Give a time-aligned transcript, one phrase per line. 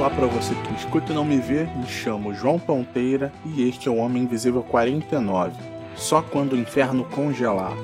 [0.00, 3.86] Olá para você que escuta e não me vê, me chamo João Ponteira e este
[3.86, 5.52] é o Homem Invisível 49.
[5.94, 7.76] Só quando o inferno congelar.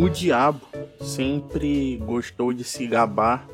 [0.00, 0.60] O diabo
[1.00, 3.48] sempre gostou de se gabar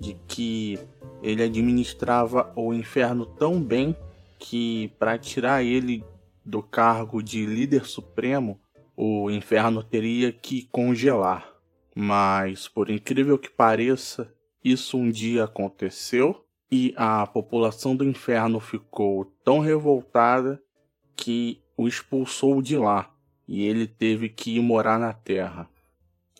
[0.00, 0.78] de que
[1.22, 3.94] ele administrava o inferno tão bem
[4.38, 6.02] que, para tirar ele
[6.42, 8.58] do cargo de líder supremo,
[8.96, 11.46] o inferno teria que congelar.
[11.94, 14.32] Mas, por incrível que pareça,
[14.64, 20.62] isso um dia aconteceu e a população do inferno ficou tão revoltada
[21.14, 23.14] que o expulsou de lá
[23.46, 25.68] e ele teve que ir morar na terra.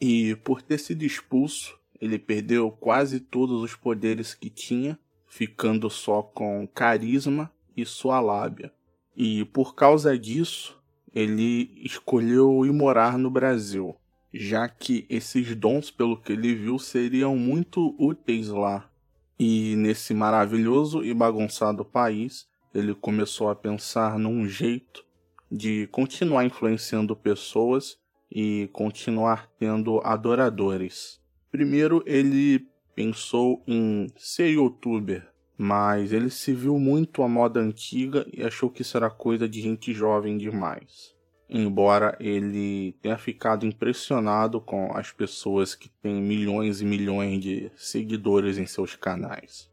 [0.01, 6.23] E por ter sido expulso, ele perdeu quase todos os poderes que tinha, ficando só
[6.23, 8.73] com carisma e sua lábia.
[9.15, 10.81] E por causa disso,
[11.15, 13.95] ele escolheu ir morar no Brasil,
[14.33, 18.91] já que esses dons, pelo que ele viu, seriam muito úteis lá.
[19.39, 25.05] E nesse maravilhoso e bagunçado país, ele começou a pensar num jeito
[25.51, 27.99] de continuar influenciando pessoas
[28.31, 31.21] e continuar tendo adoradores.
[31.51, 35.29] Primeiro, ele pensou em ser youtuber,
[35.59, 39.61] mas ele se viu muito à moda antiga e achou que isso era coisa de
[39.61, 41.15] gente jovem demais.
[41.49, 48.57] Embora ele tenha ficado impressionado com as pessoas que têm milhões e milhões de seguidores
[48.57, 49.69] em seus canais.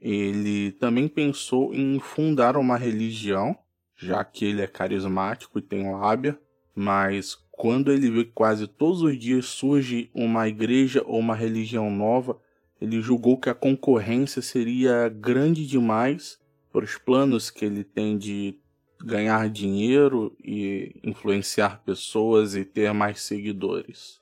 [0.00, 3.58] Ele também pensou em fundar uma religião,
[3.96, 6.40] já que ele é carismático e tem lábia,
[6.78, 11.90] mas quando ele viu que quase todos os dias surge uma igreja ou uma religião
[11.90, 12.40] nova,
[12.80, 16.38] ele julgou que a concorrência seria grande demais
[16.72, 18.60] para os planos que ele tem de
[19.00, 24.20] ganhar dinheiro e influenciar pessoas e ter mais seguidores.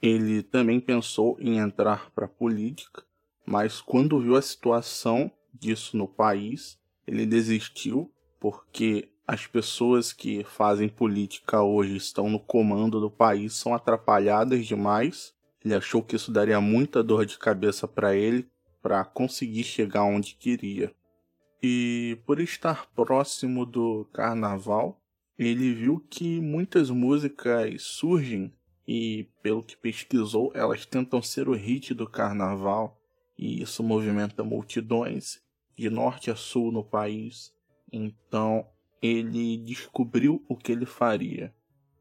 [0.00, 3.02] Ele também pensou em entrar para a política,
[3.44, 8.10] mas quando viu a situação disso no país, ele desistiu
[8.40, 15.32] porque as pessoas que fazem política hoje estão no comando do país são atrapalhadas demais.
[15.64, 18.50] Ele achou que isso daria muita dor de cabeça para ele
[18.82, 20.92] para conseguir chegar onde queria.
[21.62, 25.00] E por estar próximo do carnaval,
[25.38, 28.52] ele viu que muitas músicas surgem
[28.84, 33.00] e, pelo que pesquisou, elas tentam ser o hit do carnaval
[33.38, 35.40] e isso movimenta multidões
[35.78, 37.54] de norte a sul no país.
[37.92, 38.66] Então,
[39.00, 41.54] ele descobriu o que ele faria.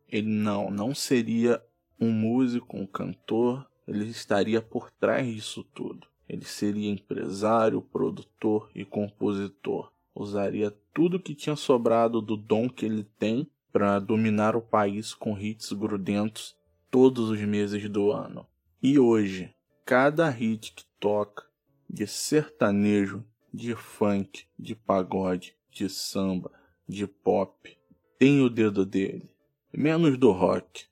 [0.07, 1.63] Ele não, não seria
[1.99, 6.07] um músico, um cantor, ele estaria por trás disso tudo.
[6.27, 9.91] Ele seria empresário, produtor e compositor.
[10.13, 15.37] Usaria tudo que tinha sobrado do dom que ele tem para dominar o país com
[15.37, 16.55] hits grudentos
[16.91, 18.45] todos os meses do ano.
[18.81, 19.53] E hoje,
[19.85, 21.45] cada hit que toca,
[21.89, 26.51] de sertanejo, de funk, de pagode, de samba,
[26.89, 27.77] de pop.
[28.17, 29.29] Tem o dedo dele,
[29.71, 30.85] menos do rock,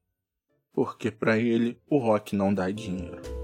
[0.72, 3.37] porque para ele o rock não dá dinheiro.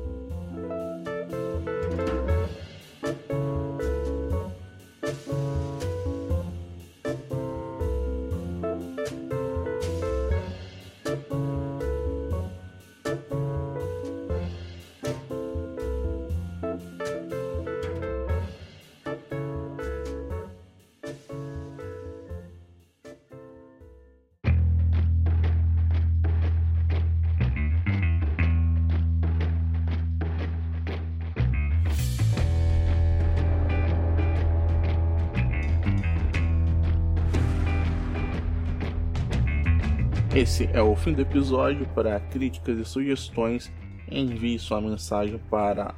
[40.36, 41.86] Esse é o fim do episódio.
[41.94, 43.72] Para críticas e sugestões,
[44.10, 45.94] envie sua mensagem para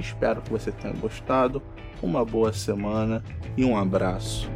[0.00, 1.62] Espero que você tenha gostado.
[2.02, 3.22] Uma boa semana
[3.56, 4.50] e um abraço.